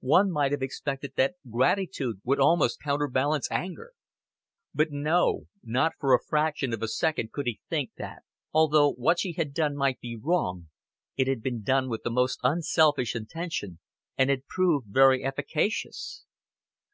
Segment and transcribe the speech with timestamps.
[0.00, 3.94] One might have expected that gratitude would almost counterbalance anger.
[4.74, 8.22] But, no, not for a fraction of a second could he think that,
[8.52, 10.68] although what she had done might be wrong,
[11.16, 13.78] it had been done with the most unselfish intention
[14.18, 16.26] and had proved very efficacious.